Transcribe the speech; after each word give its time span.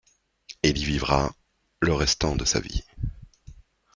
Il 0.63 0.79
y 0.79 0.83
vivra 0.83 1.31
le 1.81 1.93
restant 1.93 2.35
de 2.35 2.43
sa 2.43 2.59
vie. 2.59 2.83